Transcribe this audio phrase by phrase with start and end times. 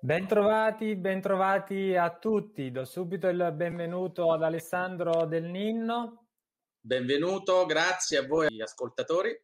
[0.00, 2.70] Bentrovati, bentrovati a tutti.
[2.70, 6.28] Do subito il benvenuto ad Alessandro Del Ninno.
[6.80, 9.38] Benvenuto, grazie a voi ascoltatori.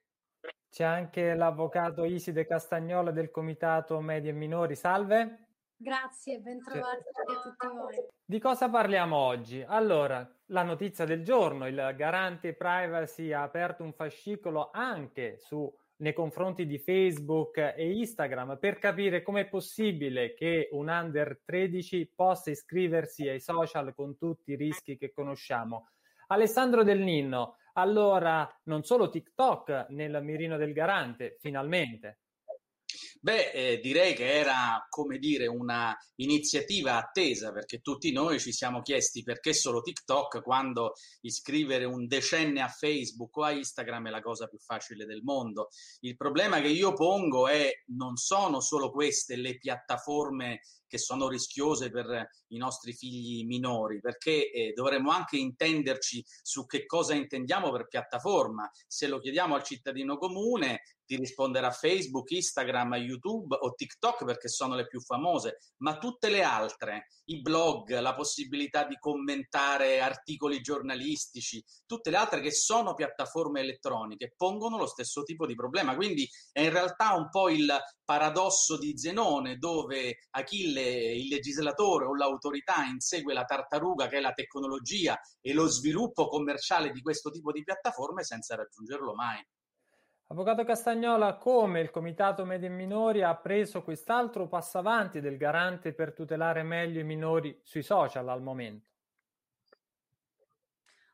[0.71, 4.75] C'è anche l'avvocato Iside Castagnola del Comitato Medi e Minori.
[4.75, 5.44] Salve.
[5.85, 7.95] Grazie, bentrovati a tutti voi.
[8.25, 9.63] Di cosa parliamo oggi?
[9.63, 16.15] Allora, la notizia del giorno, il garante privacy ha aperto un fascicolo anche su nei
[16.15, 23.29] confronti di Facebook e Instagram per capire com'è possibile che un under 13 possa iscriversi
[23.29, 25.89] ai social con tutti i rischi che conosciamo.
[26.29, 32.21] Alessandro Del Ninno, allora non solo TikTok nel mirino del garante, finalmente.
[33.25, 38.83] Beh, eh, direi che era, come dire, una iniziativa attesa perché tutti noi ci siamo
[38.83, 44.21] chiesti perché solo TikTok quando iscrivere un decenne a Facebook o a Instagram è la
[44.21, 45.69] cosa più facile del mondo.
[46.01, 51.91] Il problema che io pongo è non sono solo queste le piattaforme che sono rischiose
[51.91, 57.89] per i nostri figli minori, perché eh, dovremmo anche intenderci su che cosa intendiamo per
[57.89, 58.71] piattaforma.
[58.87, 64.75] Se lo chiediamo al cittadino comune, ti risponderà Facebook, Instagram, YouTube o TikTok perché sono
[64.75, 71.63] le più famose, ma tutte le altre, i blog, la possibilità di commentare articoli giornalistici,
[71.87, 75.95] tutte le altre che sono piattaforme elettroniche pongono lo stesso tipo di problema.
[75.95, 77.71] Quindi è in realtà un po' il
[78.05, 84.33] paradosso di Zenone dove Achille il legislatore o l'autorità insegue la tartaruga che è la
[84.33, 89.45] tecnologia e lo sviluppo commerciale di questo tipo di piattaforme senza raggiungerlo mai.
[90.29, 95.93] Avvocato Castagnola, come il Comitato Media e Minori ha preso quest'altro passo avanti del garante
[95.93, 98.89] per tutelare meglio i minori sui social al momento?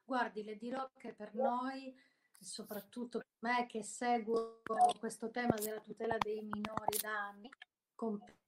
[0.04, 1.92] Guardi, le dirò che per noi,
[2.40, 4.62] soprattutto per me che seguo
[4.98, 7.50] questo tema della tutela dei minori da anni,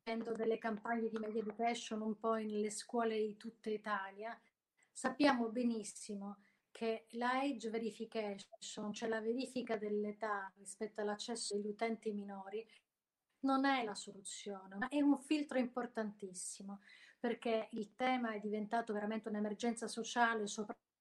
[0.02, 4.36] compiendo delle campagne di media education un po' nelle scuole di tutta Italia,
[4.90, 6.42] sappiamo benissimo
[6.72, 12.66] che la age verification, cioè la verifica dell'età rispetto all'accesso degli utenti minori,
[13.40, 16.80] non è la soluzione, ma è un filtro importantissimo
[17.20, 20.91] perché il tema è diventato veramente un'emergenza sociale, soprattutto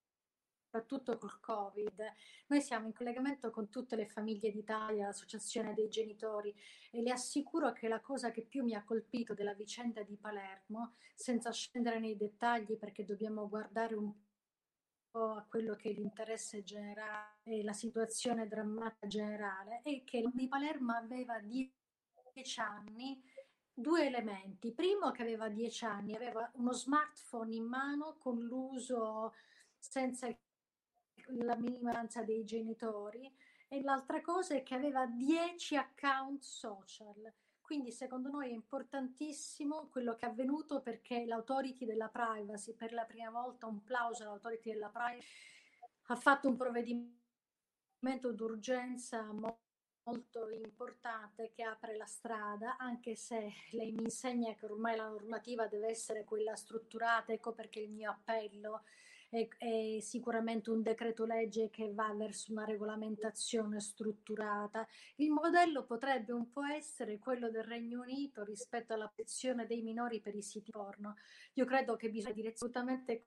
[0.72, 2.02] soprattutto col Covid.
[2.46, 6.54] Noi siamo in collegamento con tutte le famiglie d'Italia, l'associazione dei genitori
[6.90, 10.94] e le assicuro che la cosa che più mi ha colpito della vicenda di Palermo,
[11.14, 14.14] senza scendere nei dettagli perché dobbiamo guardare un
[15.10, 20.48] po' a quello che è l'interesse generale e la situazione drammatica generale, è che di
[20.48, 23.22] Palermo aveva dieci anni
[23.74, 24.72] due elementi.
[24.72, 29.34] Primo che aveva dieci anni, aveva uno smartphone in mano con l'uso
[29.78, 30.36] senza il
[31.28, 33.32] la minoranza dei genitori
[33.68, 37.32] e l'altra cosa è che aveva 10 account social.
[37.60, 43.04] Quindi secondo noi è importantissimo quello che è avvenuto perché l'autority della privacy, per la
[43.04, 45.26] prima volta un plauso all'autority della privacy,
[46.08, 49.22] ha fatto un provvedimento d'urgenza
[50.04, 55.66] molto importante che apre la strada, anche se lei mi insegna che ormai la normativa
[55.66, 58.82] deve essere quella strutturata, ecco perché il mio appello
[59.32, 64.86] è, è sicuramente un decreto legge che va verso una regolamentazione strutturata.
[65.16, 70.20] Il modello potrebbe un po' essere quello del Regno Unito rispetto alla protezione dei minori
[70.20, 71.16] per i siti porno.
[71.54, 73.26] Io credo che bisogna dire assolutamente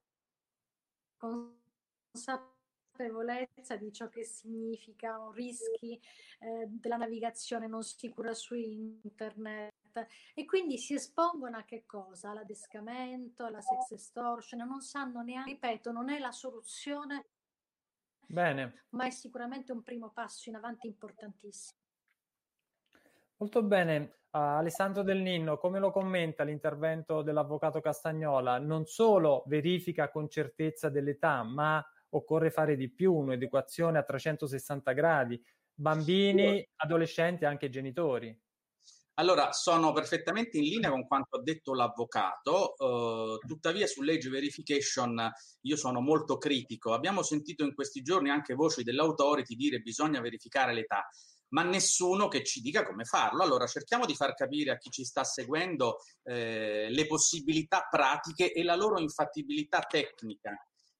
[2.96, 6.00] consapevolezza di ciò che significano rischi
[6.40, 9.74] eh, della navigazione non sicura su internet
[10.34, 12.30] e quindi si espongono a che cosa?
[12.30, 17.26] All'adescamento, alla sex extortion, non sanno neanche, ripeto, non è la soluzione,
[18.26, 18.84] bene.
[18.90, 21.78] ma è sicuramente un primo passo in avanti importantissimo.
[23.38, 24.14] Molto bene.
[24.30, 28.58] Uh, Alessandro Del Ninno, come lo commenta l'intervento dell'avvocato Castagnola?
[28.58, 35.42] Non solo verifica con certezza dell'età, ma occorre fare di più, un'educazione a 360 gradi,
[35.74, 38.36] bambini, adolescenti e anche genitori.
[39.18, 45.30] Allora, sono perfettamente in linea con quanto ha detto l'avvocato, uh, tuttavia sull'age verification
[45.62, 46.92] io sono molto critico.
[46.92, 51.08] Abbiamo sentito in questi giorni anche voci dell'autority dire bisogna verificare l'età,
[51.54, 53.42] ma nessuno che ci dica come farlo.
[53.42, 58.62] Allora, cerchiamo di far capire a chi ci sta seguendo eh, le possibilità pratiche e
[58.64, 60.54] la loro infattibilità tecnica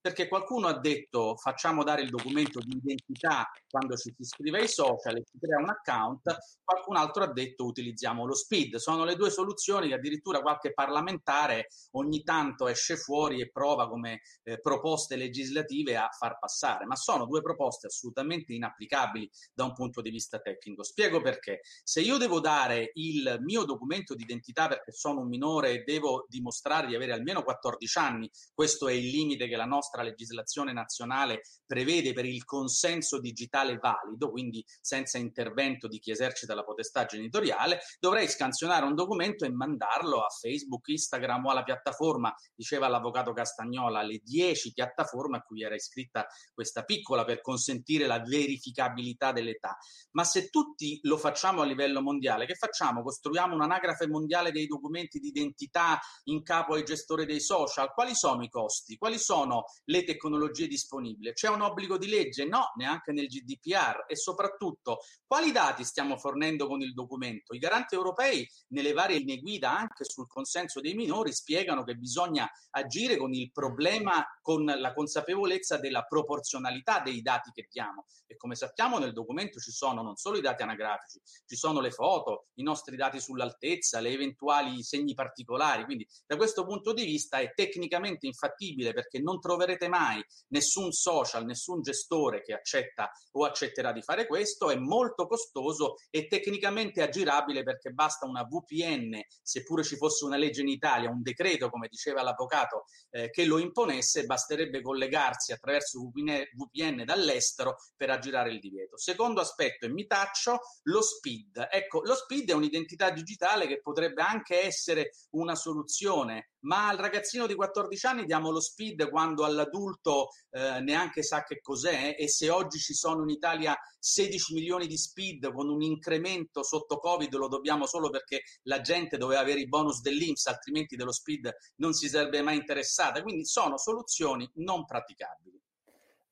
[0.07, 4.69] perché qualcuno ha detto facciamo dare il documento di identità quando ci si iscrive ai
[4.69, 8.77] social e si crea un account, qualcun altro ha detto utilizziamo lo SPID.
[8.77, 14.21] Sono le due soluzioni che addirittura qualche parlamentare ogni tanto esce fuori e prova come
[14.45, 20.01] eh, proposte legislative a far passare, ma sono due proposte assolutamente inapplicabili da un punto
[20.01, 20.85] di vista tecnico.
[20.85, 21.63] Spiego perché.
[21.83, 26.27] Se io devo dare il mio documento di identità perché sono un minore e devo
[26.29, 31.43] dimostrare di avere almeno 14 anni, questo è il limite che la nostra legislazione nazionale
[31.67, 37.81] prevede per il consenso digitale valido, quindi senza intervento di chi esercita la potestà genitoriale,
[37.99, 44.03] dovrei scansionare un documento e mandarlo a Facebook, Instagram o alla piattaforma, diceva l'avvocato Castagnola,
[44.03, 49.77] le 10 piattaforme a cui era iscritta questa piccola per consentire la verificabilità dell'età.
[50.13, 53.03] Ma se tutti lo facciamo a livello mondiale, che facciamo?
[53.03, 57.93] Costruiamo un'anagrafe mondiale dei documenti di identità in capo ai gestori dei social?
[57.93, 58.97] Quali sono i costi?
[58.97, 61.33] Quali sono le tecnologie disponibili?
[61.33, 62.45] C'è un obbligo di legge?
[62.45, 64.05] No, neanche nel GDPR.
[64.07, 67.55] E soprattutto, quali dati stiamo fornendo con il documento?
[67.55, 72.49] I garanti europei, nelle varie linee guida anche sul consenso dei minori, spiegano che bisogna
[72.71, 78.07] agire con il problema, con la consapevolezza della proporzionalità dei dati che diamo.
[78.27, 81.91] E come sappiamo nel documento ci sono non solo i dati anagrafici, ci sono le
[81.91, 85.85] foto, i nostri dati sull'altezza, le eventuali segni particolari.
[85.85, 91.45] Quindi da questo punto di vista è tecnicamente infattibile perché non troverete mai nessun social,
[91.45, 97.63] nessun gestore che accetta o accetterà di fare questo, è molto costoso e tecnicamente aggirabile
[97.63, 102.23] perché basta una VPN, seppure ci fosse una legge in Italia, un decreto, come diceva
[102.23, 108.97] l'avvocato, eh, che lo imponesse, basterebbe collegarsi attraverso VPN, VPN dall'estero per aggirare il divieto.
[108.99, 111.69] Secondo aspetto, e mi taccio, lo SPID.
[111.71, 117.47] Ecco, lo SPID è un'identità digitale che potrebbe anche essere una soluzione ma al ragazzino
[117.47, 122.51] di 14 anni diamo lo speed quando all'adulto eh, neanche sa che cos'è e se
[122.51, 127.49] oggi ci sono in Italia 16 milioni di speed con un incremento sotto Covid lo
[127.49, 132.09] dobbiamo solo perché la gente doveva avere i bonus dell'Inps, altrimenti dello speed non si
[132.09, 133.23] sarebbe mai interessata.
[133.23, 135.56] Quindi sono soluzioni non praticabili.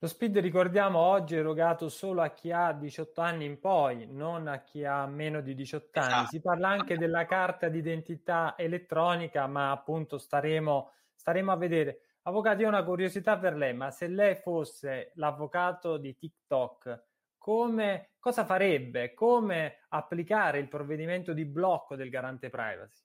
[0.04, 4.48] Lo SPID, ricordiamo, oggi è erogato solo a chi ha 18 anni in poi, non
[4.48, 6.08] a chi ha meno di 18 anni.
[6.08, 6.28] Esatto.
[6.28, 12.00] Si parla anche della carta d'identità elettronica, ma appunto staremo, staremo a vedere.
[12.24, 17.04] Avvocato, io ho una curiosità per lei, ma se lei fosse l'avvocato di TikTok,
[17.38, 19.14] come, cosa farebbe?
[19.14, 23.02] Come applicare il provvedimento di blocco del garante privacy?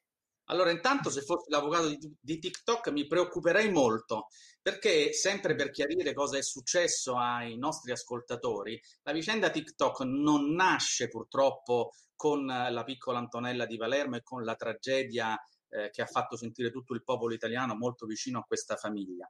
[0.52, 4.28] Allora, intanto se fossi l'avvocato di, di, TikTok mi preoccuperei molto,
[4.62, 11.08] perché sempre per chiarire cosa è successo ai nostri ascoltatori, la vicenda TikTok non nasce
[11.08, 16.36] purtroppo con la piccola Antonella di Palermo e con la tragedia eh, che ha fatto
[16.36, 19.30] sentire tutto il popolo italiano molto vicino a questa famiglia,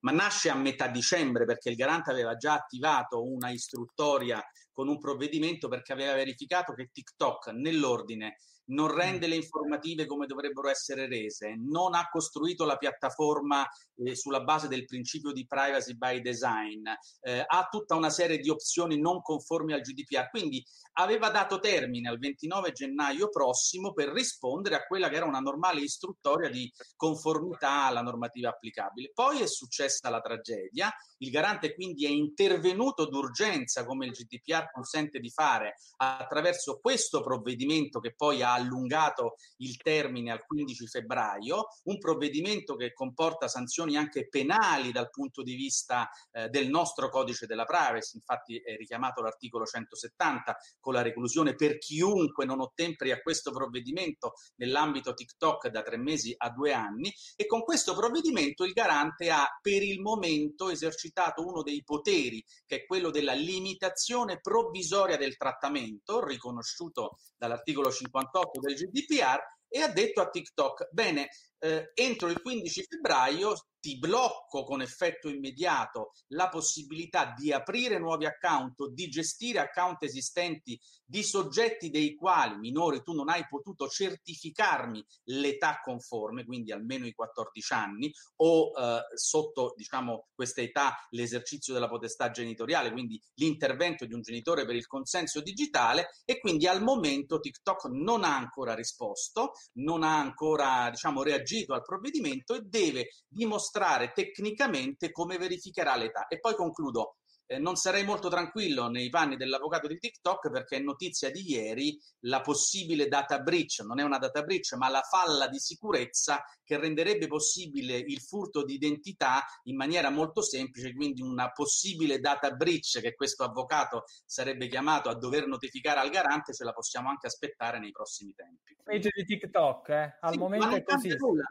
[0.00, 4.40] ma nasce a metà dicembre perché il garante aveva già attivato una istruttoria
[4.72, 8.36] con un provvedimento perché aveva verificato che TikTok nell'ordine
[8.70, 14.42] non rende le informative come dovrebbero essere rese, non ha costruito la piattaforma eh, sulla
[14.42, 16.86] base del principio di privacy by design,
[17.20, 20.64] eh, ha tutta una serie di opzioni non conformi al GDPR, quindi
[20.94, 25.80] aveva dato termine al 29 gennaio prossimo per rispondere a quella che era una normale
[25.80, 29.10] istruttoria di conformità alla normativa applicabile.
[29.14, 35.18] Poi è successa la tragedia, il garante quindi è intervenuto d'urgenza come il GDPR consente
[35.18, 41.98] di fare attraverso questo provvedimento che poi ha allungato il termine al 15 febbraio, un
[41.98, 47.64] provvedimento che comporta sanzioni anche penali dal punto di vista eh, del nostro codice della
[47.64, 53.52] privacy, infatti è richiamato l'articolo 170 con la reclusione per chiunque non ottemperi a questo
[53.52, 57.12] provvedimento nell'ambito TikTok da tre mesi a due anni.
[57.36, 62.76] E con questo provvedimento il garante ha per il momento esercitato uno dei poteri che
[62.76, 69.38] è quello della limitazione provvisoria del trattamento riconosciuto dall'articolo 58 del GDPR
[69.68, 71.28] e ha detto a TikTok, bene,
[71.60, 78.26] eh, entro il 15 febbraio ti blocco con effetto immediato la possibilità di aprire nuovi
[78.26, 83.88] account o di gestire account esistenti di soggetti dei quali minori tu non hai potuto
[83.88, 91.72] certificarmi l'età conforme, quindi almeno i 14 anni o eh, sotto diciamo questa età l'esercizio
[91.72, 96.82] della potestà genitoriale, quindi l'intervento di un genitore per il consenso digitale e quindi al
[96.82, 103.08] momento TikTok non ha ancora risposto, non ha ancora diciamo reagito al provvedimento e deve
[103.28, 106.26] dimostrare tecnicamente come verificherà l'età.
[106.28, 107.16] E poi concludo
[107.50, 111.98] eh, non sarei molto tranquillo nei panni dell'avvocato di TikTok perché è notizia di ieri
[112.20, 116.78] la possibile data breach, non è una data breach, ma la falla di sicurezza che
[116.78, 123.00] renderebbe possibile il furto di identità in maniera molto semplice, quindi una possibile data breach
[123.00, 127.80] che questo avvocato sarebbe chiamato a dover notificare al garante, ce la possiamo anche aspettare
[127.80, 128.76] nei prossimi tempi.
[128.80, 130.18] Page di TikTok, eh?
[130.20, 131.08] al sì, momento è così.
[131.16, 131.44] Nulla,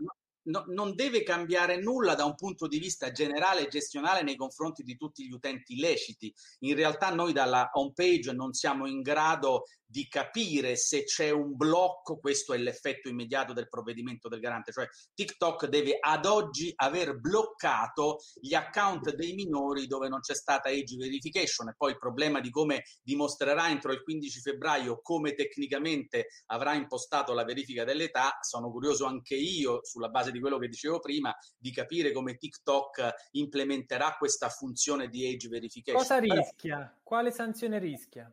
[0.50, 0.64] no?
[0.68, 4.84] no, non deve cambiare nulla da un punto di vista generale e gestionale nei confronti
[4.84, 6.34] di tutti gli utenti leciti.
[6.60, 11.56] In realtà noi dalla home page non siamo in grado di capire se c'è un
[11.56, 17.20] blocco, questo è l'effetto immediato del provvedimento del garante, cioè TikTok deve ad oggi aver
[17.20, 22.40] bloccato gli account dei minori dove non c'è stata age verification e poi il problema
[22.40, 28.70] di come dimostrerà entro il 15 febbraio come tecnicamente avrà impostato la verifica dell'età, sono
[28.70, 34.16] curioso anche io sulla base di quello che dicevo prima di capire come TikTok implementerà
[34.18, 36.02] questa funzione di age verification.
[36.02, 37.00] Cosa rischia?
[37.04, 38.32] Quale sanzione rischia?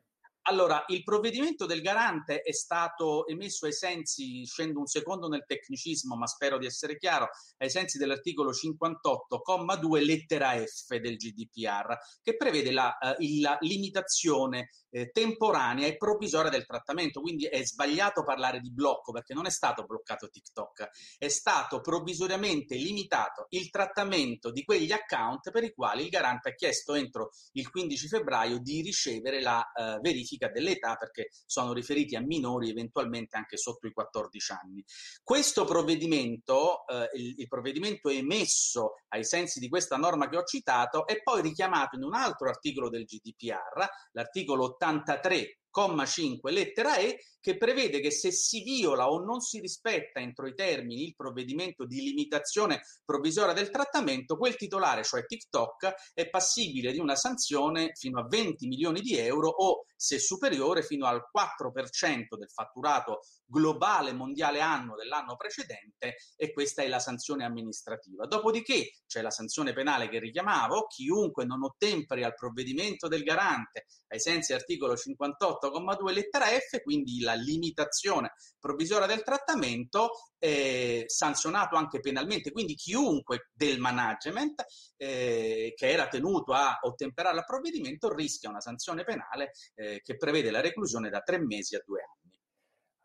[0.49, 6.15] Allora, il provvedimento del garante è stato emesso ai sensi, scendo un secondo nel tecnicismo,
[6.15, 12.71] ma spero di essere chiaro, ai sensi dell'articolo 58,2 lettera F del GDPR, che prevede
[12.71, 17.21] la, uh, la limitazione eh, temporanea e provvisoria del trattamento.
[17.21, 20.89] Quindi è sbagliato parlare di blocco perché non è stato bloccato TikTok,
[21.19, 26.55] è stato provvisoriamente limitato il trattamento di quegli account per i quali il garante ha
[26.55, 32.21] chiesto entro il 15 febbraio di ricevere la eh, verifica dell'età perché sono riferiti a
[32.21, 34.85] minori eventualmente anche sotto i 14 anni.
[35.23, 41.07] Questo provvedimento, eh, il, il provvedimento emesso ai sensi di questa norma che ho citato,
[41.07, 47.57] è poi richiamato in un altro articolo del GDPR, l'articolo 80 83,5 lettera E che
[47.57, 52.01] prevede che se si viola o non si rispetta entro i termini il provvedimento di
[52.01, 58.27] limitazione provvisoria del trattamento, quel titolare, cioè TikTok, è passibile di una sanzione fino a
[58.27, 64.97] 20 milioni di euro o, se superiore, fino al 4% del fatturato globale mondiale anno
[64.97, 68.27] dell'anno precedente e questa è la sanzione amministrativa.
[68.27, 74.19] Dopodiché c'è la sanzione penale che richiamavo, chiunque non ottemperi al provvedimento del garante ai
[74.19, 82.01] sensi articolo 58 8,2 lettera F, quindi la limitazione provvisoria del trattamento, eh, sanzionato anche
[82.01, 84.65] penalmente, quindi chiunque del management
[84.97, 90.51] eh, che era tenuto a ottemperare al provvedimento rischia una sanzione penale eh, che prevede
[90.51, 92.16] la reclusione da tre mesi a due anni.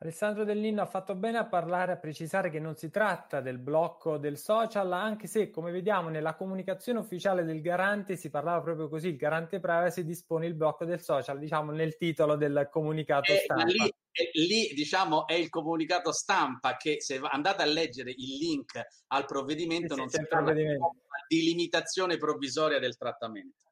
[0.03, 3.59] Alessandro Del Nino ha fatto bene a parlare, a precisare che non si tratta del
[3.59, 8.89] blocco del social, anche se, come vediamo, nella comunicazione ufficiale del garante si parlava proprio
[8.89, 13.37] così, il garante privacy dispone il blocco del social, diciamo nel titolo del comunicato eh,
[13.37, 13.65] stampa.
[13.65, 18.81] Lì, eh, lì, diciamo, è il comunicato stampa che se andate a leggere il link
[19.09, 23.70] al provvedimento sì, non si parla di limitazione provvisoria del trattamento.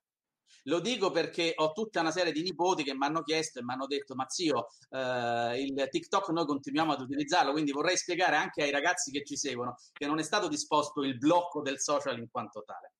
[0.63, 3.73] Lo dico perché ho tutta una serie di nipoti che mi hanno chiesto e mi
[3.73, 8.63] hanno detto: Ma zio, eh, il TikTok noi continuiamo ad utilizzarlo, quindi vorrei spiegare anche
[8.63, 12.29] ai ragazzi che ci seguono che non è stato disposto il blocco del social in
[12.29, 12.93] quanto tale.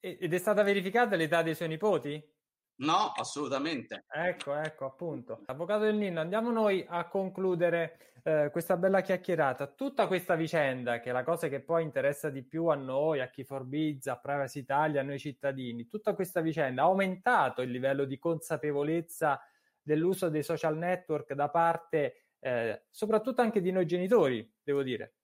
[0.00, 2.20] Ed è stata verificata l'età dei suoi nipoti?
[2.76, 4.04] No, assolutamente.
[4.08, 5.42] Ecco, ecco, appunto.
[5.46, 9.66] Avvocato del Nino, andiamo noi a concludere eh, questa bella chiacchierata.
[9.66, 13.28] Tutta questa vicenda, che è la cosa che poi interessa di più a noi, a
[13.28, 18.04] chi forbizza, a Privacy Italia, a noi cittadini, tutta questa vicenda ha aumentato il livello
[18.04, 19.40] di consapevolezza
[19.80, 25.14] dell'uso dei social network da parte eh, soprattutto anche di noi genitori, devo dire.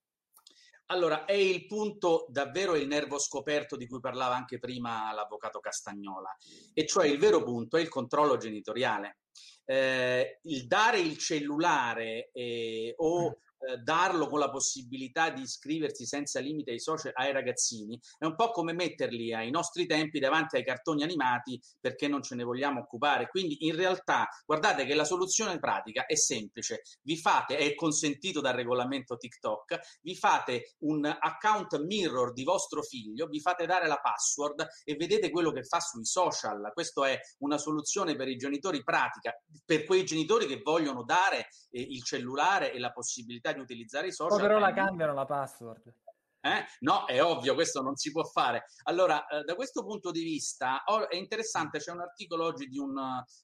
[0.90, 6.34] Allora, è il punto davvero il nervo scoperto di cui parlava anche prima l'avvocato Castagnola,
[6.72, 9.18] e cioè il vero punto è il controllo genitoriale.
[9.66, 16.40] Eh, il dare il cellulare eh, o eh, darlo con la possibilità di iscriversi senza
[16.40, 20.64] limite ai social ai ragazzini è un po' come metterli ai nostri tempi davanti ai
[20.64, 23.28] cartoni animati perché non ce ne vogliamo occupare.
[23.28, 26.82] Quindi in realtà guardate che la soluzione pratica è semplice.
[27.02, 33.26] Vi fate, è consentito dal regolamento TikTok, vi fate un account mirror di vostro figlio,
[33.26, 36.70] vi fate dare la password e vedete quello che fa sui social.
[36.72, 39.34] Questa è una soluzione per i genitori pratica,
[39.64, 44.08] per quei genitori che vogliono dare eh, il cellulare e la possibilità possibilità di utilizzare
[44.08, 44.38] i social.
[44.38, 45.92] Poi però la cambiano la password.
[46.40, 46.64] Eh?
[46.80, 48.66] No, è ovvio, questo non si può fare.
[48.84, 52.78] Allora, eh, da questo punto di vista, oh, è interessante, c'è un articolo oggi di
[52.78, 52.96] un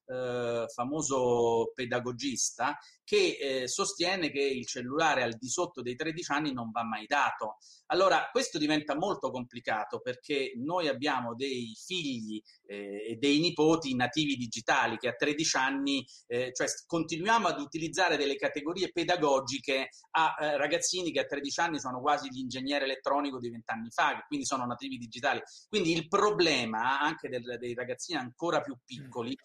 [0.06, 6.52] eh, famoso pedagogista che eh, sostiene che il cellulare al di sotto dei 13 anni
[6.52, 7.56] non va mai dato.
[7.87, 14.37] Allora, questo diventa molto complicato perché noi abbiamo dei figli eh, e dei nipoti nativi
[14.37, 20.57] digitali che a 13 anni, eh, cioè continuiamo ad utilizzare delle categorie pedagogiche a eh,
[20.57, 22.29] ragazzini che a 13 anni sono quasi
[22.75, 25.41] banchiere elettronico di vent'anni fa, che quindi sono nativi digitali.
[25.69, 29.37] Quindi il problema anche del, dei ragazzini ancora più piccoli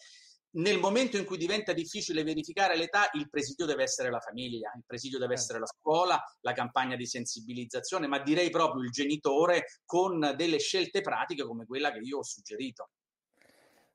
[0.52, 4.82] nel momento in cui diventa difficile verificare l'età, il presidio deve essere la famiglia, il
[4.84, 10.34] presidio deve essere la scuola, la campagna di sensibilizzazione, ma direi proprio il genitore con
[10.36, 12.90] delle scelte pratiche come quella che io ho suggerito.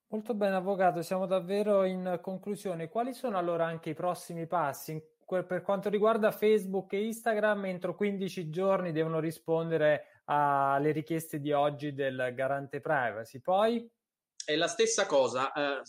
[0.08, 2.88] Molto bene, avvocato, siamo davvero in conclusione.
[2.88, 5.02] Quali sono allora anche i prossimi passi?
[5.26, 11.94] Per quanto riguarda Facebook e Instagram, entro 15 giorni devono rispondere alle richieste di oggi
[11.94, 13.42] del garante privacy.
[13.42, 13.92] Poi
[14.46, 15.82] è la stessa cosa, eh,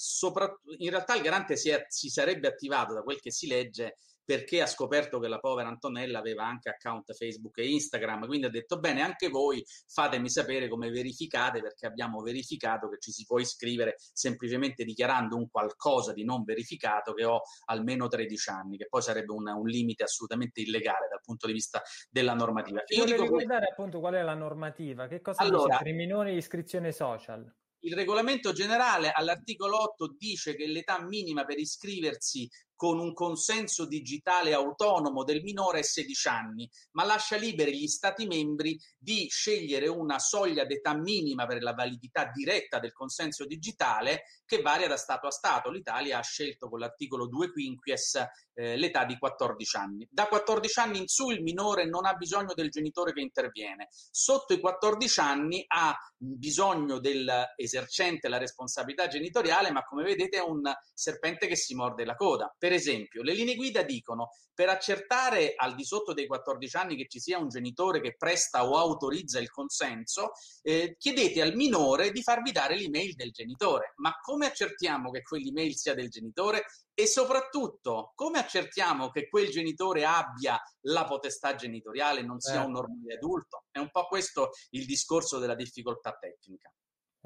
[0.79, 4.61] in realtà il garante si, è, si, sarebbe attivato da quel che si legge perché
[4.61, 8.81] ha scoperto che la povera Antonella aveva anche account Facebook e Instagram, quindi ha detto
[8.81, 13.95] bene anche voi fatemi sapere come verificate perché abbiamo verificato che ci si può iscrivere
[14.13, 19.33] semplicemente dichiarando un qualcosa di non verificato che ho almeno 13 anni, che poi sarebbe
[19.33, 22.83] un, un limite assolutamente illegale dal punto di vista della normativa.
[22.89, 26.35] Io dico ricordare appunto qual è la normativa, che cosa allora, dice per i minori
[26.35, 27.49] iscrizione social?
[27.87, 34.53] Il regolamento generale all'articolo 8 dice che l'età minima per iscriversi con un consenso digitale
[34.53, 40.19] autonomo del minore è 16 anni, ma lascia liberi gli Stati membri di scegliere una
[40.19, 45.31] soglia d'età minima per la validità diretta del consenso digitale che varia da Stato a
[45.31, 45.71] Stato.
[45.71, 48.21] L'Italia ha scelto con l'articolo 2 quinquies
[48.55, 50.09] eh, l'età di 14 anni.
[50.11, 53.89] Da 14 anni in su il minore non ha bisogno del genitore che interviene.
[53.91, 60.63] Sotto i 14 anni ha bisogno dell'esercente la responsabilità genitoriale, ma come vedete è un
[60.95, 62.55] serpente che si morde la coda.
[62.67, 67.07] Per esempio, le linee guida dicono per accertare al di sotto dei 14 anni che
[67.07, 70.33] ci sia un genitore che presta o autorizza il consenso,
[70.63, 73.93] eh, chiedete al minore di farvi dare l'email del genitore.
[73.99, 76.65] Ma come accertiamo che quell'email sia del genitore?
[76.93, 82.75] E soprattutto, come accertiamo che quel genitore abbia la potestà genitoriale e non sia un
[82.75, 82.81] certo.
[82.81, 83.65] normale adulto?
[83.71, 86.69] È un po' questo il discorso della difficoltà tecnica.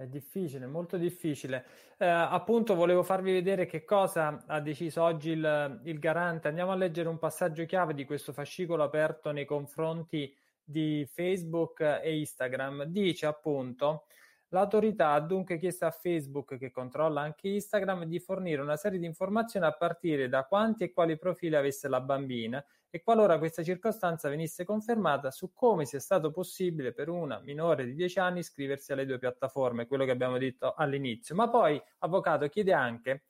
[0.00, 1.66] È difficile, molto difficile.
[1.99, 6.49] Eh, appunto, volevo farvi vedere che cosa ha deciso oggi il, il, garante.
[6.49, 12.19] Andiamo a leggere un passaggio chiave di questo fascicolo aperto nei confronti di Facebook e
[12.19, 12.85] Instagram.
[12.85, 14.07] Dice appunto
[14.52, 19.07] L'autorità ha dunque chiesto a Facebook, che controlla anche Instagram, di fornire una serie di
[19.07, 24.29] informazioni a partire da quanti e quali profili avesse la bambina e qualora questa circostanza
[24.29, 29.07] venisse confermata su come sia stato possibile per una minore di 10 anni iscriversi alle
[29.07, 31.35] due piattaforme, quello che abbiamo detto all'inizio.
[31.35, 33.23] Ma poi, avvocato, chiede anche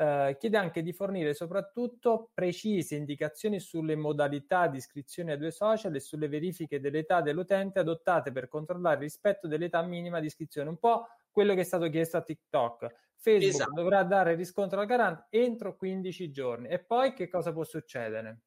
[0.00, 5.92] eh, chiede anche di fornire soprattutto precise indicazioni sulle modalità di iscrizione ai due social
[5.92, 10.78] e sulle verifiche dell'età dell'utente adottate per controllare il rispetto dell'età minima di iscrizione, un
[10.78, 12.94] po' quello che è stato chiesto a TikTok.
[13.16, 13.72] Facebook esatto.
[13.74, 16.68] dovrà dare riscontro al garante entro 15 giorni.
[16.68, 18.42] E poi che cosa può succedere?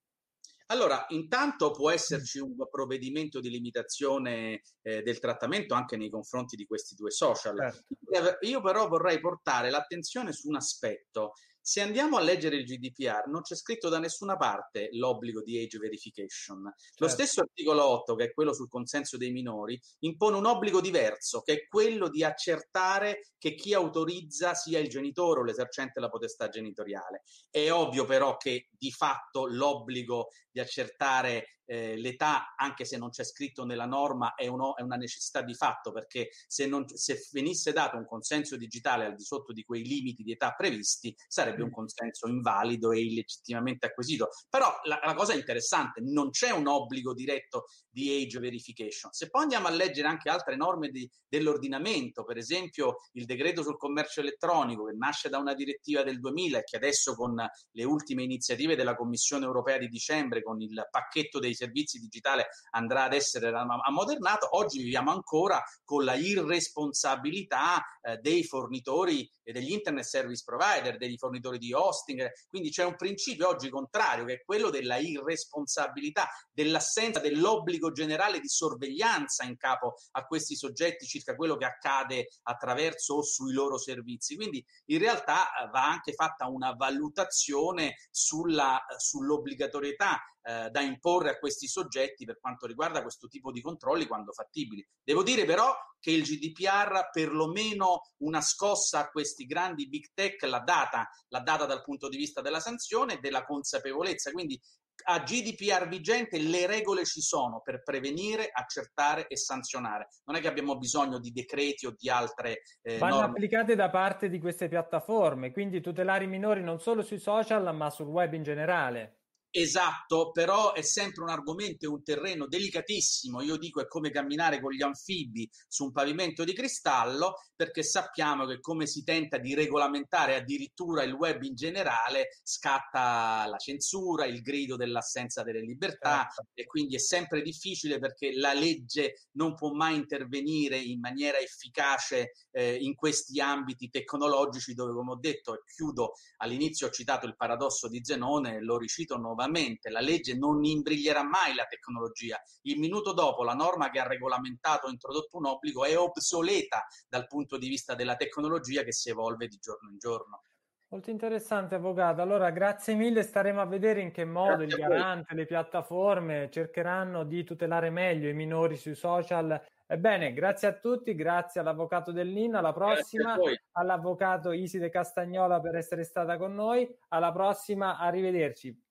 [0.71, 6.65] Allora, intanto può esserci un provvedimento di limitazione eh, del trattamento anche nei confronti di
[6.65, 7.57] questi due social.
[7.57, 8.37] Certo.
[8.45, 13.41] Io però vorrei portare l'attenzione su un aspetto se andiamo a leggere il GDPR, non
[13.41, 16.63] c'è scritto da nessuna parte l'obbligo di age verification.
[16.63, 17.03] Certo.
[17.03, 21.41] Lo stesso articolo 8, che è quello sul consenso dei minori, impone un obbligo diverso,
[21.41, 26.49] che è quello di accertare che chi autorizza sia il genitore o l'esercente della potestà
[26.49, 27.23] genitoriale.
[27.49, 33.23] È ovvio però che di fatto l'obbligo di accertare eh, l'età, anche se non c'è
[33.23, 37.71] scritto nella norma, è, uno, è una necessità di fatto, perché se, non, se, venisse
[37.71, 41.69] dato un consenso digitale al di sotto di quei limiti di età previsti, sarebbe un
[41.69, 41.73] mm.
[41.73, 44.31] consenso invalido e illegittimamente acquisito.
[44.49, 49.13] Però la, la cosa interessante, non c'è un obbligo diretto di age verification.
[49.13, 53.77] Se poi andiamo a leggere anche altre norme di, dell'ordinamento, per esempio il decreto sul
[53.77, 58.23] commercio elettronico, che nasce da una direttiva del 2000 e che adesso con le ultime
[58.23, 63.51] iniziative della Commissione europea di dicembre, con il pacchetto dei servizi digitali andrà ad essere
[63.53, 70.97] ammodernato, oggi viviamo ancora con la irresponsabilità eh, dei fornitori e degli internet service provider,
[70.97, 76.27] degli fornitori di hosting, quindi c'è un principio oggi contrario che è quello della irresponsabilità,
[76.51, 83.15] dell'assenza dell'obbligo generale di sorveglianza in capo a questi soggetti circa quello che accade attraverso
[83.15, 84.35] o sui loro servizi.
[84.35, 91.37] Quindi in realtà eh, va anche fatta una valutazione sulla, sull'obbligatorietà eh, da imporre a
[91.37, 94.85] questi soggetti per quanto riguarda questo tipo di controlli quando fattibili.
[95.03, 100.59] Devo dire però che il GDPR perlomeno una scossa a questi grandi big tech l'ha
[100.59, 104.31] data, l'ha data dal punto di vista della sanzione e della consapevolezza.
[104.31, 104.59] Quindi
[105.03, 110.09] a GDPR vigente le regole ci sono per prevenire, accertare e sanzionare.
[110.25, 113.29] Non è che abbiamo bisogno di decreti o di altre eh, Vanno norme.
[113.31, 117.89] applicate da parte di queste piattaforme, quindi tutelare i minori non solo sui social ma
[117.89, 119.20] sul web in generale.
[119.53, 123.41] Esatto, però è sempre un argomento e un terreno delicatissimo.
[123.41, 128.45] Io dico è come camminare con gli anfibi su un pavimento di cristallo, perché sappiamo
[128.45, 134.41] che come si tenta di regolamentare addirittura il web in generale, scatta la censura, il
[134.41, 136.45] grido dell'assenza delle libertà certo.
[136.53, 142.31] e quindi è sempre difficile perché la legge non può mai intervenire in maniera efficace
[142.51, 147.35] eh, in questi ambiti tecnologici dove, come ho detto, e chiudo all'inizio ho citato il
[147.35, 152.39] paradosso di Zenone, lo ricito nuovamente la legge non imbriglierà mai la tecnologia.
[152.63, 157.25] Il minuto dopo la norma che ha regolamentato o introdotto un obbligo è obsoleta dal
[157.27, 160.43] punto di vista della tecnologia che si evolve di giorno in giorno.
[160.89, 162.21] Molto interessante, avvocato.
[162.21, 163.23] Allora, grazie mille.
[163.23, 168.27] Staremo a vedere in che modo grazie il garante, le piattaforme cercheranno di tutelare meglio
[168.27, 169.59] i minori sui social.
[169.87, 173.37] Ebbene, grazie a tutti, grazie all'avvocato Dell'Inna, alla prossima,
[173.71, 176.85] all'avvocato Iside Castagnola per essere stata con noi.
[177.07, 178.90] Alla prossima, arrivederci.